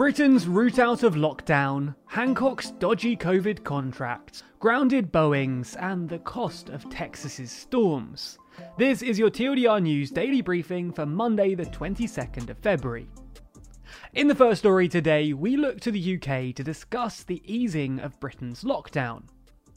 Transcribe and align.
Britain's 0.00 0.48
route 0.48 0.78
out 0.78 1.02
of 1.02 1.14
lockdown, 1.14 1.94
Hancock's 2.06 2.70
dodgy 2.70 3.14
COVID 3.14 3.62
contracts, 3.64 4.42
grounded 4.58 5.12
Boeings, 5.12 5.76
and 5.78 6.08
the 6.08 6.20
cost 6.20 6.70
of 6.70 6.88
Texas's 6.88 7.52
storms. 7.52 8.38
This 8.78 9.02
is 9.02 9.18
your 9.18 9.28
TLDR 9.28 9.82
News 9.82 10.10
daily 10.10 10.40
briefing 10.40 10.90
for 10.90 11.04
Monday, 11.04 11.54
the 11.54 11.66
22nd 11.66 12.48
of 12.48 12.56
February. 12.60 13.10
In 14.14 14.26
the 14.26 14.34
first 14.34 14.60
story 14.60 14.88
today, 14.88 15.34
we 15.34 15.58
look 15.58 15.80
to 15.80 15.90
the 15.90 16.14
UK 16.14 16.54
to 16.54 16.64
discuss 16.64 17.22
the 17.22 17.42
easing 17.44 18.00
of 18.00 18.18
Britain's 18.20 18.64
lockdown. 18.64 19.24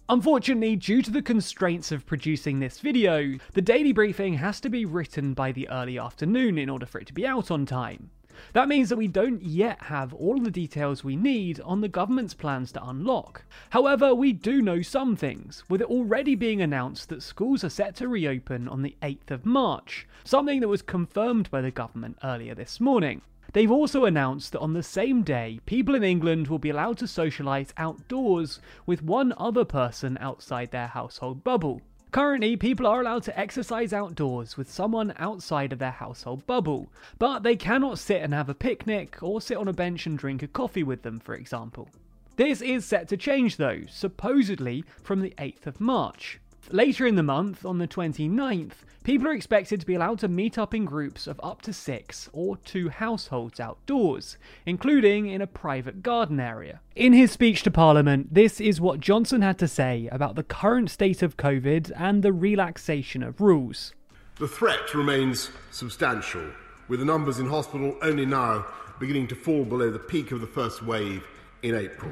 Unfortunately, 0.08 0.78
due 0.78 1.02
to 1.02 1.12
the 1.12 1.22
constraints 1.22 1.92
of 1.92 2.06
producing 2.06 2.62
this 2.62 2.80
video, 2.80 3.38
the 3.56 3.62
daily 3.62 3.92
briefing 3.92 4.36
has 4.36 4.62
to 4.62 4.70
be 4.70 4.86
written 4.86 5.34
by 5.34 5.52
the 5.52 5.68
early 5.68 6.00
afternoon 6.00 6.58
in 6.58 6.70
order 6.70 6.86
for 6.86 7.02
it 7.02 7.08
to 7.08 7.14
be 7.14 7.28
out 7.28 7.52
on 7.52 7.66
time. 7.66 8.10
That 8.54 8.68
means 8.68 8.90
that 8.90 8.98
we 8.98 9.08
don't 9.08 9.42
yet 9.42 9.82
have 9.84 10.14
all 10.14 10.40
the 10.40 10.52
details 10.52 11.04
we 11.04 11.16
need 11.16 11.60
on 11.62 11.82
the 11.82 11.88
government's 11.88 12.34
plans 12.34 12.72
to 12.74 12.84
unlock. 12.84 13.44
However, 13.70 14.14
we 14.14 14.34
do 14.34 14.62
know 14.62 14.82
some 14.82 15.16
things, 15.16 15.64
with 15.70 15.82
it 15.82 15.88
already 15.90 16.36
being 16.36 16.62
announced 16.62 17.10
that 17.10 17.24
schools 17.24 17.64
are 17.64 17.70
set 17.70 17.96
to 17.98 18.08
reopen 18.08 18.68
on 18.68 18.82
the 18.82 18.96
8th 19.02 19.32
of 19.32 19.46
March, 19.46 20.08
something 20.24 20.60
that 20.60 20.68
was 20.68 20.82
confirmed 20.82 21.50
by 21.52 21.62
the 21.62 21.72
government 21.72 22.18
earlier 22.24 22.56
this 22.56 22.80
morning. 22.80 23.22
They've 23.54 23.72
also 23.72 24.06
announced 24.06 24.52
that 24.52 24.62
on 24.62 24.74
the 24.74 24.82
same 24.82 25.22
day, 25.22 25.60
people 25.68 25.94
in 25.94 26.04
England 26.04 26.48
will 26.48 26.58
be 26.58 26.72
allowed 26.72 26.98
to 26.98 27.06
socialise 27.06 27.72
outdoors 27.78 28.60
with 28.88 29.04
one 29.04 29.32
other 29.38 29.64
person 29.64 30.18
outside 30.20 30.72
their 30.72 30.88
household 30.88 31.44
bubble. 31.44 31.82
Currently, 32.14 32.58
people 32.58 32.86
are 32.86 33.02
allowed 33.02 33.24
to 33.24 33.40
exercise 33.40 33.92
outdoors 33.92 34.56
with 34.56 34.72
someone 34.72 35.16
outside 35.18 35.74
of 35.74 35.80
their 35.80 35.90
household 35.90 36.46
bubble, 36.46 36.92
but 37.18 37.42
they 37.42 37.56
cannot 37.56 37.98
sit 37.98 38.22
and 38.22 38.36
have 38.36 38.50
a 38.50 38.54
picnic 38.54 39.24
or 39.24 39.42
sit 39.42 39.58
on 39.58 39.68
a 39.68 39.74
bench 39.74 40.06
and 40.06 40.16
drink 40.16 40.44
a 40.44 40.48
coffee 40.48 40.84
with 40.84 41.02
them, 41.02 41.20
for 41.20 41.34
example. 41.34 41.90
This 42.36 42.62
is 42.62 42.86
set 42.86 43.08
to 43.08 43.18
change 43.18 43.58
though, 43.58 43.82
supposedly 43.90 44.86
from 45.02 45.22
the 45.22 45.34
8th 45.40 45.66
of 45.66 45.82
March. 45.82 46.40
Later 46.72 47.06
in 47.06 47.16
the 47.16 47.24
month, 47.24 47.66
on 47.66 47.78
the 47.78 47.88
29th, 47.88 48.86
people 49.04 49.28
are 49.28 49.34
expected 49.34 49.82
to 49.82 49.86
be 49.86 49.96
allowed 49.96 50.20
to 50.20 50.28
meet 50.28 50.58
up 50.58 50.74
in 50.74 50.86
groups 50.86 51.28
of 51.28 51.40
up 51.44 51.62
to 51.64 51.74
six 51.74 52.30
or 52.32 52.56
two 52.58 52.90
households 52.90 53.60
outdoors, 53.60 54.38
including 54.66 55.28
in 55.28 55.42
a 55.42 55.48
private 55.48 56.02
garden 56.02 56.40
area. 56.40 56.80
In 56.96 57.12
his 57.12 57.32
speech 57.32 57.64
to 57.64 57.72
Parliament, 57.72 58.34
this 58.34 58.62
is 58.62 58.80
what 58.80 59.02
Johnson 59.02 59.42
had 59.42 59.60
to 59.60 59.68
say 59.68 60.08
about 60.12 60.36
the 60.36 60.44
current 60.44 60.90
state 60.90 61.22
of 61.22 61.38
COVID 61.38 61.92
and 61.98 62.24
the 62.24 62.34
relaxation 62.34 63.24
of 63.24 63.42
rules. 63.42 63.94
The 64.38 64.48
threat 64.48 64.94
remains 64.94 65.50
substantial, 65.70 66.50
with 66.88 67.00
the 67.00 67.06
numbers 67.06 67.40
in 67.40 67.48
hospital 67.48 67.98
only 68.02 68.26
now 68.26 68.66
beginning 69.00 69.28
to 69.28 69.36
fall 69.36 69.66
below 69.66 69.92
the 69.92 70.00
peak 70.00 70.32
of 70.32 70.40
the 70.40 70.48
first 70.48 70.82
wave 70.82 71.28
in 71.62 71.76
April. 71.76 72.12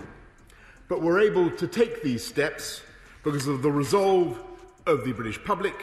But 0.89 1.01
we're 1.01 1.21
able 1.21 1.49
to 1.51 1.67
take 1.67 2.03
these 2.03 2.23
steps 2.23 2.81
because 3.23 3.47
of 3.47 3.61
the 3.61 3.71
resolve 3.71 4.39
of 4.85 5.03
the 5.05 5.13
British 5.13 5.43
public 5.43 5.75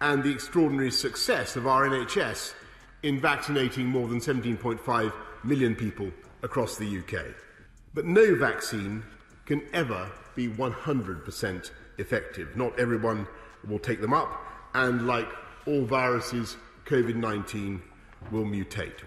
and 0.00 0.22
the 0.22 0.30
extraordinary 0.30 0.90
success 0.90 1.56
of 1.56 1.66
our 1.66 1.88
NHS 1.88 2.52
in 3.02 3.20
vaccinating 3.20 3.86
more 3.86 4.08
than 4.08 4.20
17.5 4.20 5.12
million 5.44 5.74
people 5.74 6.10
across 6.42 6.76
the 6.76 6.98
UK. 6.98 7.26
But 7.94 8.04
no 8.04 8.34
vaccine 8.34 9.02
can 9.46 9.62
ever 9.72 10.10
be 10.34 10.48
100% 10.48 11.70
effective. 11.98 12.56
Not 12.56 12.78
everyone 12.78 13.26
will 13.66 13.78
take 13.78 14.00
them 14.00 14.12
up, 14.12 14.30
and 14.74 15.06
like 15.06 15.28
all 15.66 15.84
viruses, 15.84 16.56
COVID 16.86 17.16
19 17.16 17.80
will 18.30 18.44
mutate. 18.44 19.00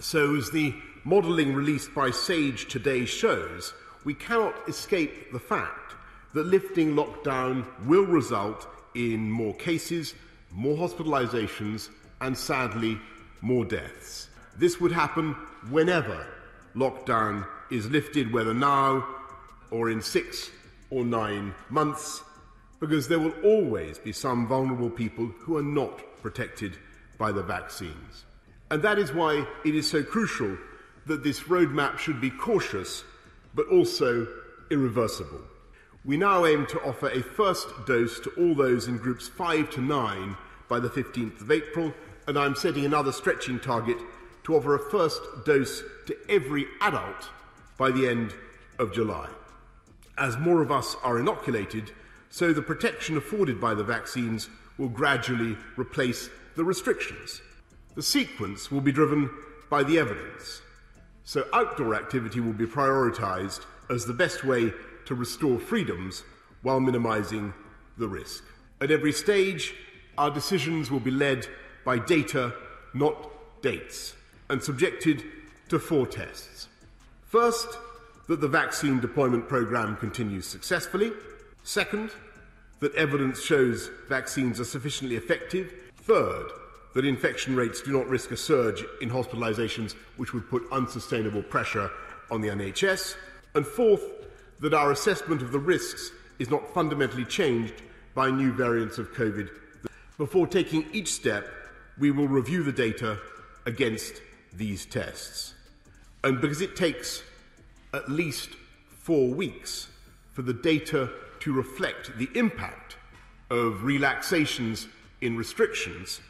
So, 0.00 0.36
as 0.36 0.50
the 0.50 0.74
modelling 1.04 1.54
released 1.54 1.94
by 1.94 2.10
SAGE 2.10 2.68
today 2.68 3.04
shows, 3.04 3.74
we 4.04 4.14
cannot 4.14 4.54
escape 4.68 5.32
the 5.32 5.38
fact 5.38 5.94
that 6.34 6.46
lifting 6.46 6.94
lockdown 6.94 7.64
will 7.86 8.04
result 8.04 8.66
in 8.94 9.30
more 9.30 9.54
cases, 9.54 10.14
more 10.50 10.76
hospitalizations, 10.76 11.88
and 12.20 12.36
sadly, 12.36 12.98
more 13.40 13.64
deaths. 13.64 14.28
This 14.56 14.80
would 14.80 14.92
happen 14.92 15.32
whenever 15.70 16.26
lockdown 16.74 17.46
is 17.70 17.88
lifted, 17.88 18.32
whether 18.32 18.54
now 18.54 19.06
or 19.70 19.90
in 19.90 20.00
six 20.02 20.50
or 20.90 21.04
nine 21.04 21.54
months, 21.70 22.22
because 22.80 23.08
there 23.08 23.18
will 23.18 23.34
always 23.42 23.98
be 23.98 24.12
some 24.12 24.46
vulnerable 24.46 24.90
people 24.90 25.26
who 25.40 25.56
are 25.56 25.62
not 25.62 26.00
protected 26.22 26.76
by 27.18 27.32
the 27.32 27.42
vaccines. 27.42 28.24
And 28.70 28.82
that 28.82 28.98
is 28.98 29.12
why 29.12 29.46
it 29.64 29.74
is 29.74 29.88
so 29.88 30.02
crucial 30.02 30.56
that 31.06 31.22
this 31.22 31.40
roadmap 31.40 31.98
should 31.98 32.20
be 32.20 32.30
cautious 32.30 33.04
but 33.54 33.68
also 33.68 34.26
irreversible. 34.70 35.40
We 36.06 36.18
now 36.18 36.44
aim 36.44 36.66
to 36.66 36.82
offer 36.82 37.08
a 37.08 37.22
first 37.22 37.66
dose 37.86 38.20
to 38.20 38.30
all 38.36 38.54
those 38.54 38.88
in 38.88 38.98
groups 38.98 39.26
5 39.26 39.70
to 39.70 39.80
9 39.80 40.36
by 40.68 40.78
the 40.78 40.90
15th 40.90 41.40
of 41.40 41.50
April, 41.50 41.94
and 42.26 42.38
I'm 42.38 42.54
setting 42.54 42.84
another 42.84 43.10
stretching 43.10 43.58
target 43.58 43.96
to 44.44 44.54
offer 44.54 44.74
a 44.74 44.90
first 44.90 45.22
dose 45.46 45.82
to 46.06 46.14
every 46.28 46.66
adult 46.82 47.30
by 47.78 47.90
the 47.90 48.06
end 48.06 48.34
of 48.78 48.92
July. 48.92 49.30
As 50.18 50.36
more 50.36 50.60
of 50.60 50.70
us 50.70 50.94
are 51.02 51.18
inoculated, 51.18 51.90
so 52.28 52.52
the 52.52 52.60
protection 52.60 53.16
afforded 53.16 53.58
by 53.58 53.72
the 53.72 53.82
vaccines 53.82 54.50
will 54.76 54.90
gradually 54.90 55.56
replace 55.76 56.28
the 56.54 56.64
restrictions. 56.64 57.40
The 57.94 58.02
sequence 58.02 58.70
will 58.70 58.82
be 58.82 58.92
driven 58.92 59.30
by 59.70 59.82
the 59.82 59.98
evidence. 59.98 60.60
So 61.24 61.46
outdoor 61.54 61.94
activity 61.94 62.40
will 62.40 62.52
be 62.52 62.66
prioritised 62.66 63.64
as 63.88 64.04
the 64.04 64.12
best 64.12 64.44
way 64.44 64.74
to 65.06 65.14
restore 65.14 65.58
freedoms 65.58 66.24
while 66.62 66.80
minimizing 66.80 67.52
the 67.98 68.08
risk. 68.08 68.44
At 68.80 68.90
every 68.90 69.12
stage, 69.12 69.74
our 70.18 70.30
decisions 70.30 70.90
will 70.90 71.00
be 71.00 71.10
led 71.10 71.46
by 71.84 71.98
data, 71.98 72.54
not 72.92 73.30
dates, 73.62 74.14
and 74.48 74.62
subjected 74.62 75.24
to 75.68 75.78
four 75.78 76.06
tests. 76.06 76.68
First, 77.26 77.78
that 78.28 78.40
the 78.40 78.48
vaccine 78.48 79.00
deployment 79.00 79.48
programme 79.48 79.96
continues 79.96 80.46
successfully. 80.46 81.12
Second, 81.62 82.10
that 82.80 82.94
evidence 82.94 83.42
shows 83.42 83.90
vaccines 84.08 84.60
are 84.60 84.64
sufficiently 84.64 85.16
effective. 85.16 85.72
Third, 85.96 86.46
that 86.94 87.04
infection 87.04 87.56
rates 87.56 87.82
do 87.82 87.92
not 87.92 88.08
risk 88.08 88.30
a 88.30 88.36
surge 88.36 88.84
in 89.00 89.10
hospitalisations 89.10 89.94
which 90.16 90.32
would 90.32 90.48
put 90.48 90.62
unsustainable 90.72 91.42
pressure 91.42 91.90
on 92.30 92.40
the 92.40 92.48
NHS. 92.48 93.16
And 93.54 93.66
fourth, 93.66 94.02
that 94.64 94.72
our 94.72 94.92
assessment 94.92 95.42
of 95.42 95.52
the 95.52 95.58
risks 95.58 96.10
is 96.38 96.48
not 96.48 96.72
fundamentally 96.72 97.26
changed 97.26 97.82
by 98.14 98.30
new 98.30 98.50
variants 98.50 98.96
of 98.96 99.12
COVID. 99.12 99.50
Before 100.16 100.46
taking 100.46 100.86
each 100.90 101.12
step, 101.12 101.46
we 101.98 102.10
will 102.10 102.28
review 102.28 102.62
the 102.62 102.72
data 102.72 103.18
against 103.66 104.22
these 104.54 104.86
tests. 104.86 105.52
And 106.22 106.40
because 106.40 106.62
it 106.62 106.76
takes 106.76 107.22
at 107.92 108.08
least 108.08 108.48
four 108.88 109.28
weeks 109.28 109.88
for 110.32 110.40
the 110.40 110.54
data 110.54 111.10
to 111.40 111.52
reflect 111.52 112.16
the 112.16 112.30
impact 112.34 112.96
of 113.50 113.84
relaxations 113.84 114.88
in 115.20 115.36
restrictions, 115.36 116.22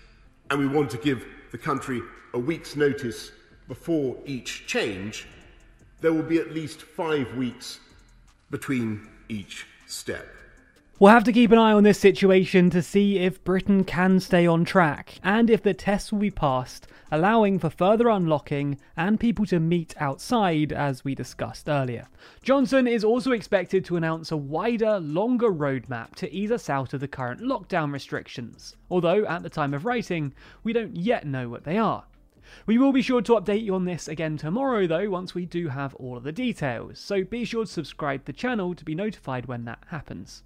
and 0.51 0.59
we 0.59 0.67
want 0.67 0.91
to 0.91 0.99
give 0.99 1.25
the 1.53 1.59
country 1.59 2.03
a 2.33 2.39
week's 2.41 2.75
notice 2.75 3.31
before 3.69 4.17
each 4.27 4.67
change, 4.67 5.29
there 6.01 6.13
will 6.13 6.25
be 6.25 6.39
at 6.39 6.51
least 6.51 6.83
five 6.83 7.33
weeks 7.37 7.79
between 8.51 9.09
each 9.29 9.67
step. 9.87 10.27
We'll 11.01 11.11
have 11.11 11.25
to 11.25 11.33
keep 11.33 11.51
an 11.51 11.59
eye 11.59 11.73
on 11.73 11.83
this 11.83 11.99
situation 11.99 12.71
to 12.71 12.81
see 12.81 13.19
if 13.19 13.43
Britain 13.43 13.83
can 13.83 14.21
stay 14.21 14.47
on 14.47 14.65
track 14.65 15.19
and 15.25 15.51
if 15.51 15.61
the 15.61 15.75
tests 15.75 16.13
will 16.13 16.21
be 16.21 16.31
passed, 16.31 16.87
allowing 17.11 17.59
for 17.59 17.69
further 17.69 18.09
unlocking 18.09 18.79
and 18.97 19.19
people 19.19 19.45
to 19.47 19.59
meet 19.59 19.95
outside, 20.01 20.73
as 20.73 21.05
we 21.05 21.17
discussed 21.17 21.69
earlier. 21.69 22.07
Johnson 22.45 22.87
is 22.87 23.03
also 23.03 23.33
expected 23.33 23.85
to 23.85 23.97
announce 23.97 24.31
a 24.31 24.37
wider, 24.37 25.01
longer 25.01 25.53
roadmap 25.53 26.15
to 26.15 26.33
ease 26.33 26.53
us 26.53 26.71
out 26.71 26.95
of 26.95 27.01
the 27.01 27.09
current 27.09 27.41
lockdown 27.41 27.93
restrictions, 27.93 28.77
although 28.89 29.27
at 29.27 29.43
the 29.43 29.51
time 29.51 29.75
of 29.75 29.85
writing, 29.85 30.33
we 30.63 30.73
don't 30.73 30.95
yet 30.95 31.27
know 31.27 31.49
what 31.49 31.65
they 31.65 31.77
are. 31.77 32.05
We 32.67 32.79
will 32.79 32.93
be 32.93 33.03
sure 33.03 33.23
to 33.23 33.33
update 33.33 33.63
you 33.63 33.75
on 33.75 33.85
this 33.85 34.09
again 34.09 34.37
tomorrow 34.37 34.87
though, 34.87 35.11
once 35.11 35.35
we 35.35 35.47
do 35.47 35.69
have 35.69 35.95
all 35.97 36.17
of 36.17 36.25
the 36.25 36.33
details, 36.33 36.99
so 36.99 37.25
be 37.25 37.45
sure 37.45 37.65
to 37.65 37.71
subscribe 37.71 38.21
to 38.21 38.27
the 38.27 38.33
channel 38.33 38.75
to 38.75 38.85
be 38.85 38.95
notified 38.95 39.47
when 39.47 39.65
that 39.65 39.81
happens. 39.89 40.43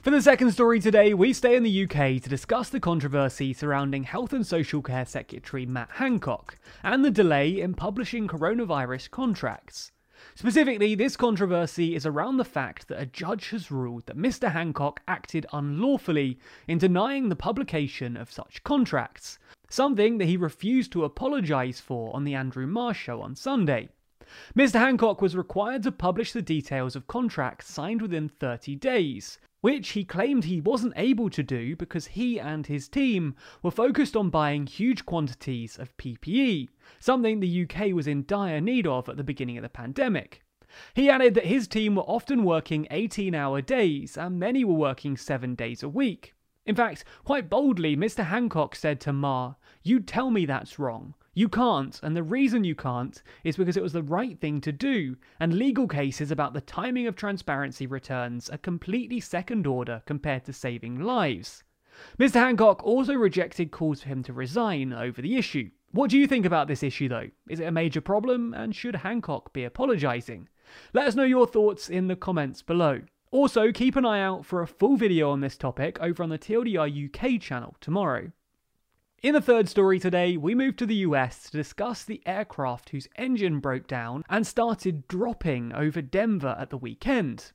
For 0.00 0.10
the 0.10 0.22
second 0.22 0.52
story 0.52 0.78
today, 0.78 1.12
we 1.12 1.32
stay 1.32 1.56
in 1.56 1.64
the 1.64 1.82
UK 1.84 2.22
to 2.22 2.28
discuss 2.30 2.68
the 2.68 2.78
controversy 2.78 3.52
surrounding 3.52 4.04
Health 4.04 4.32
and 4.32 4.46
Social 4.46 4.80
Care 4.80 5.04
Secretary 5.04 5.66
Matt 5.66 5.90
Hancock 5.94 6.56
and 6.84 7.04
the 7.04 7.10
delay 7.10 7.60
in 7.60 7.74
publishing 7.74 8.28
coronavirus 8.28 9.10
contracts. 9.10 9.90
Specifically, 10.34 10.94
this 10.94 11.16
controversy 11.16 11.96
is 11.96 12.06
around 12.06 12.36
the 12.36 12.44
fact 12.44 12.88
that 12.88 13.00
a 13.00 13.06
judge 13.06 13.50
has 13.50 13.70
ruled 13.70 14.06
that 14.06 14.16
Mr. 14.16 14.52
Hancock 14.52 15.00
acted 15.08 15.46
unlawfully 15.52 16.38
in 16.68 16.78
denying 16.78 17.28
the 17.28 17.36
publication 17.36 18.16
of 18.16 18.30
such 18.30 18.62
contracts. 18.62 19.38
Something 19.68 20.18
that 20.18 20.26
he 20.26 20.36
refused 20.36 20.92
to 20.92 21.04
apologise 21.04 21.80
for 21.80 22.14
on 22.14 22.24
the 22.24 22.34
Andrew 22.34 22.66
Marr 22.66 22.94
show 22.94 23.20
on 23.20 23.34
Sunday. 23.34 23.88
Mr. 24.56 24.74
Hancock 24.74 25.22
was 25.22 25.36
required 25.36 25.82
to 25.82 25.92
publish 25.92 26.32
the 26.32 26.42
details 26.42 26.94
of 26.94 27.06
contracts 27.06 27.72
signed 27.72 28.02
within 28.02 28.28
30 28.28 28.76
days, 28.76 29.38
which 29.60 29.90
he 29.90 30.04
claimed 30.04 30.44
he 30.44 30.60
wasn't 30.60 30.92
able 30.96 31.30
to 31.30 31.42
do 31.42 31.74
because 31.74 32.08
he 32.08 32.38
and 32.38 32.66
his 32.66 32.88
team 32.88 33.34
were 33.62 33.70
focused 33.70 34.16
on 34.16 34.30
buying 34.30 34.66
huge 34.66 35.04
quantities 35.06 35.78
of 35.78 35.96
PPE, 35.96 36.68
something 37.00 37.40
the 37.40 37.62
UK 37.62 37.92
was 37.92 38.06
in 38.06 38.24
dire 38.26 38.60
need 38.60 38.86
of 38.86 39.08
at 39.08 39.16
the 39.16 39.24
beginning 39.24 39.56
of 39.56 39.62
the 39.62 39.68
pandemic. 39.68 40.42
He 40.94 41.08
added 41.08 41.34
that 41.34 41.46
his 41.46 41.66
team 41.66 41.94
were 41.94 42.02
often 42.02 42.44
working 42.44 42.86
18 42.90 43.34
hour 43.34 43.62
days 43.62 44.18
and 44.18 44.38
many 44.38 44.64
were 44.64 44.74
working 44.74 45.16
7 45.16 45.54
days 45.54 45.82
a 45.82 45.88
week. 45.88 46.34
In 46.68 46.74
fact, 46.74 47.04
quite 47.24 47.48
boldly, 47.48 47.96
Mr. 47.96 48.26
Hancock 48.26 48.76
said 48.76 49.00
to 49.00 49.12
Marr, 49.12 49.56
You 49.82 50.00
tell 50.00 50.30
me 50.30 50.44
that's 50.44 50.78
wrong. 50.78 51.14
You 51.32 51.48
can't, 51.48 51.98
and 52.02 52.14
the 52.14 52.22
reason 52.22 52.62
you 52.62 52.74
can't 52.74 53.22
is 53.42 53.56
because 53.56 53.78
it 53.78 53.82
was 53.82 53.94
the 53.94 54.02
right 54.02 54.38
thing 54.38 54.60
to 54.60 54.70
do, 54.70 55.16
and 55.40 55.54
legal 55.54 55.88
cases 55.88 56.30
about 56.30 56.52
the 56.52 56.60
timing 56.60 57.06
of 57.06 57.16
transparency 57.16 57.86
returns 57.86 58.50
are 58.50 58.58
completely 58.58 59.18
second 59.18 59.66
order 59.66 60.02
compared 60.04 60.44
to 60.44 60.52
saving 60.52 61.00
lives. 61.00 61.64
Mr. 62.18 62.34
Hancock 62.34 62.84
also 62.84 63.14
rejected 63.14 63.70
calls 63.70 64.02
for 64.02 64.10
him 64.10 64.22
to 64.24 64.34
resign 64.34 64.92
over 64.92 65.22
the 65.22 65.36
issue. 65.36 65.70
What 65.92 66.10
do 66.10 66.18
you 66.18 66.26
think 66.26 66.44
about 66.44 66.68
this 66.68 66.82
issue, 66.82 67.08
though? 67.08 67.30
Is 67.48 67.60
it 67.60 67.66
a 67.66 67.72
major 67.72 68.02
problem, 68.02 68.52
and 68.52 68.76
should 68.76 68.96
Hancock 68.96 69.54
be 69.54 69.64
apologising? 69.64 70.50
Let 70.92 71.06
us 71.06 71.14
know 71.14 71.24
your 71.24 71.46
thoughts 71.46 71.88
in 71.88 72.08
the 72.08 72.16
comments 72.16 72.60
below. 72.60 73.00
Also, 73.30 73.72
keep 73.72 73.94
an 73.94 74.06
eye 74.06 74.22
out 74.22 74.46
for 74.46 74.62
a 74.62 74.66
full 74.66 74.96
video 74.96 75.30
on 75.30 75.40
this 75.40 75.58
topic 75.58 75.98
over 76.00 76.22
on 76.22 76.30
the 76.30 76.38
TLDR 76.38 76.88
UK 76.88 77.40
channel 77.40 77.76
tomorrow. 77.78 78.32
In 79.22 79.34
the 79.34 79.40
third 79.40 79.68
story 79.68 79.98
today, 79.98 80.38
we 80.38 80.54
move 80.54 80.76
to 80.76 80.86
the 80.86 80.94
US 80.96 81.50
to 81.50 81.56
discuss 81.56 82.04
the 82.04 82.22
aircraft 82.24 82.90
whose 82.90 83.08
engine 83.16 83.60
broke 83.60 83.86
down 83.86 84.24
and 84.30 84.46
started 84.46 85.06
dropping 85.08 85.74
over 85.74 86.00
Denver 86.00 86.56
at 86.58 86.70
the 86.70 86.78
weekend. 86.78 87.52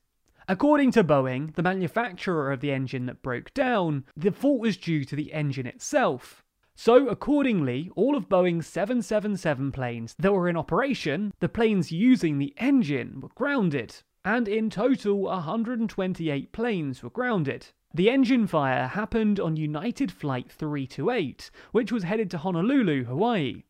According 0.47 0.91
to 0.91 1.03
Boeing, 1.03 1.55
the 1.55 1.63
manufacturer 1.63 2.51
of 2.51 2.59
the 2.59 2.71
engine 2.71 3.07
that 3.07 3.23
broke 3.23 3.51
down, 3.53 4.03
the 4.15 4.31
fault 4.31 4.59
was 4.59 4.77
due 4.77 5.05
to 5.05 5.15
the 5.15 5.33
engine 5.33 5.65
itself. 5.65 6.43
So, 6.75 7.07
accordingly, 7.07 7.89
all 7.95 8.15
of 8.15 8.29
Boeing's 8.29 8.67
777 8.67 9.71
planes 9.71 10.13
that 10.19 10.33
were 10.33 10.49
in 10.49 10.57
operation, 10.57 11.33
the 11.39 11.49
planes 11.49 11.91
using 11.91 12.37
the 12.37 12.53
engine, 12.57 13.21
were 13.21 13.29
grounded. 13.33 14.03
And 14.25 14.47
in 14.47 14.69
total, 14.69 15.23
128 15.23 16.51
planes 16.53 17.03
were 17.03 17.09
grounded. 17.09 17.67
The 17.93 18.09
engine 18.09 18.47
fire 18.47 18.87
happened 18.87 19.39
on 19.39 19.57
United 19.57 20.11
Flight 20.11 20.49
328, 20.49 21.51
which 21.73 21.91
was 21.91 22.03
headed 22.03 22.31
to 22.31 22.37
Honolulu, 22.37 23.03
Hawaii. 23.03 23.63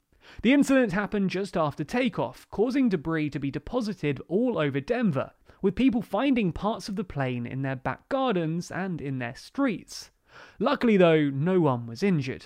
The 0.44 0.54
incident 0.54 0.94
happened 0.94 1.32
just 1.32 1.58
after 1.58 1.84
takeoff, 1.84 2.48
causing 2.50 2.88
debris 2.88 3.32
to 3.32 3.40
be 3.40 3.52
deposited 3.52 4.22
all 4.28 4.58
over 4.58 4.80
Denver, 4.80 5.32
with 5.62 5.76
people 5.76 6.02
finding 6.02 6.54
parts 6.54 6.88
of 6.88 6.96
the 6.96 7.04
plane 7.04 7.46
in 7.46 7.64
their 7.64 7.76
back 7.76 8.08
gardens 8.08 8.70
and 8.72 9.02
in 9.02 9.18
their 9.18 9.36
streets. 9.36 10.12
Luckily, 10.60 10.98
though, 10.98 11.30
no 11.30 11.60
one 11.60 11.88
was 11.88 12.04
injured. 12.04 12.46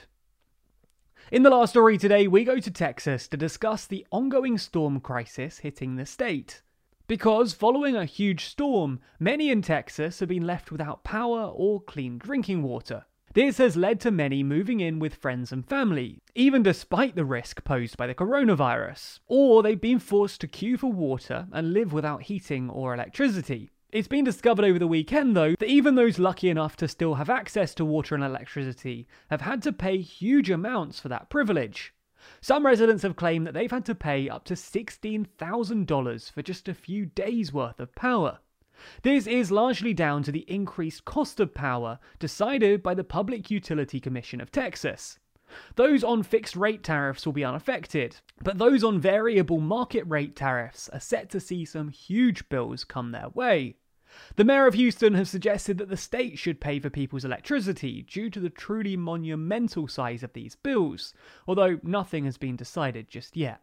In 1.30 1.44
the 1.44 1.50
last 1.50 1.72
story 1.72 1.98
today, 1.98 2.28
we 2.28 2.46
go 2.46 2.60
to 2.60 2.72
Texas 2.72 3.28
to 3.28 3.38
discuss 3.38 3.86
the 3.86 4.08
ongoing 4.12 4.58
storm 4.58 5.02
crisis 5.02 5.60
hitting 5.60 5.98
the 5.98 6.06
state. 6.06 6.62
Because 7.08 7.54
following 7.54 7.96
a 7.96 8.04
huge 8.04 8.44
storm, 8.44 9.00
many 9.18 9.50
in 9.50 9.62
Texas 9.62 10.20
have 10.20 10.28
been 10.28 10.46
left 10.46 10.72
without 10.74 11.06
power 11.06 11.44
or 11.56 11.80
clean 11.80 12.18
drinking 12.18 12.64
water. 12.64 13.06
This 13.34 13.60
has 13.60 13.78
led 13.78 14.02
to 14.02 14.12
many 14.12 14.44
moving 14.44 14.82
in 14.82 15.00
with 15.00 15.16
friends 15.16 15.54
and 15.54 15.66
family, 15.66 16.20
even 16.36 16.64
despite 16.64 17.16
the 17.16 17.24
risk 17.24 17.64
posed 17.64 17.96
by 17.96 18.08
the 18.08 18.16
coronavirus. 18.16 19.20
Or 19.28 19.64
they've 19.64 19.80
been 19.80 20.00
forced 20.00 20.42
to 20.42 20.48
queue 20.48 20.76
for 20.76 20.92
water 20.92 21.48
and 21.54 21.72
live 21.72 21.94
without 21.94 22.24
heating 22.24 22.70
or 22.70 22.94
electricity. 22.94 23.72
It's 23.90 24.10
been 24.10 24.26
discovered 24.26 24.66
over 24.66 24.78
the 24.78 24.86
weekend, 24.86 25.34
though, 25.34 25.56
that 25.60 25.70
even 25.70 25.96
those 25.96 26.20
lucky 26.20 26.50
enough 26.50 26.76
to 26.76 26.90
still 26.90 27.16
have 27.16 27.30
access 27.30 27.74
to 27.76 27.86
water 27.86 28.16
and 28.16 28.24
electricity 28.24 29.08
have 29.30 29.42
had 29.42 29.62
to 29.62 29.72
pay 29.72 30.02
huge 30.02 30.50
amounts 30.50 31.00
for 31.00 31.08
that 31.08 31.30
privilege. 31.30 31.94
Some 32.42 32.66
residents 32.66 33.04
have 33.04 33.16
claimed 33.16 33.48
that 33.48 33.54
they've 33.54 33.72
had 33.72 33.86
to 33.86 33.96
pay 33.96 34.30
up 34.30 34.44
to 34.46 34.54
$16,000 34.54 36.32
for 36.32 36.42
just 36.42 36.68
a 36.68 36.74
few 36.74 37.06
days' 37.06 37.54
worth 37.54 37.80
of 37.80 37.94
power. 37.96 38.40
This 39.02 39.26
is 39.26 39.52
largely 39.52 39.94
down 39.94 40.24
to 40.24 40.32
the 40.32 40.46
increased 40.48 41.06
cost 41.06 41.40
of 41.40 41.54
power 41.54 42.00
decided 42.20 42.84
by 42.84 42.94
the 42.94 43.04
Public 43.04 43.50
Utility 43.50 44.00
Commission 44.00 44.40
of 44.40 44.52
Texas. 44.52 45.20
Those 45.76 46.04
on 46.04 46.24
fixed 46.24 46.56
rate 46.56 46.84
tariffs 46.84 47.26
will 47.26 47.34
be 47.34 47.46
unaffected, 47.46 48.18
but 48.44 48.58
those 48.58 48.84
on 48.84 49.00
variable 49.00 49.60
market 49.60 50.04
rate 50.04 50.36
tariffs 50.36 50.90
are 50.90 51.00
set 51.00 51.30
to 51.30 51.40
see 51.40 51.66
some 51.66 51.90
huge 51.90 52.50
bills 52.50 52.84
come 52.84 53.12
their 53.12 53.30
way. 53.30 53.78
The 54.36 54.44
mayor 54.44 54.68
of 54.68 54.74
Houston 54.74 55.14
has 55.16 55.30
suggested 55.30 55.78
that 55.78 55.90
the 55.90 55.98
state 55.98 56.38
should 56.38 56.62
pay 56.62 56.80
for 56.80 56.90
people's 56.90 57.26
electricity 57.26 58.04
due 58.04 58.30
to 58.30 58.40
the 58.40 58.50
truly 58.50 58.96
monumental 58.96 59.88
size 59.88 60.24
of 60.24 60.34
these 60.34 60.56
bills, 60.56 61.14
although 61.48 61.80
nothing 61.84 62.26
has 62.26 62.38
been 62.38 62.56
decided 62.56 63.10
just 63.10 63.36
yet. 63.36 63.62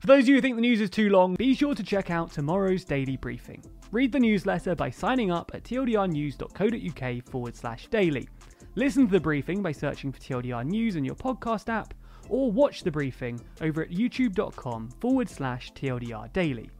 For 0.00 0.06
those 0.06 0.24
of 0.24 0.28
you 0.28 0.34
who 0.36 0.40
think 0.40 0.56
the 0.56 0.62
news 0.62 0.80
is 0.80 0.90
too 0.90 1.10
long, 1.10 1.34
be 1.34 1.54
sure 1.54 1.74
to 1.74 1.82
check 1.82 2.10
out 2.10 2.32
tomorrow's 2.32 2.84
daily 2.84 3.16
briefing. 3.16 3.62
Read 3.92 4.12
the 4.12 4.20
newsletter 4.20 4.74
by 4.74 4.90
signing 4.90 5.30
up 5.30 5.50
at 5.54 5.64
tldrnews.co.uk 5.64 7.24
forward 7.26 7.56
slash 7.56 7.86
daily. 7.88 8.28
Listen 8.74 9.06
to 9.06 9.12
the 9.12 9.20
briefing 9.20 9.62
by 9.62 9.72
searching 9.72 10.12
for 10.12 10.20
TLDR 10.20 10.64
News 10.64 10.96
in 10.96 11.04
your 11.04 11.14
podcast 11.14 11.68
app, 11.68 11.94
or 12.28 12.50
watch 12.50 12.82
the 12.82 12.90
briefing 12.90 13.40
over 13.60 13.82
at 13.82 13.90
youtube.com 13.90 14.90
forward 15.00 15.28
slash 15.28 15.72
TLDR 15.72 16.32
daily. 16.32 16.70